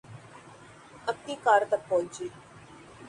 اپنی 1.07 1.35
کار 1.43 1.61
تک 1.69 1.81
پہنچی 1.89 2.27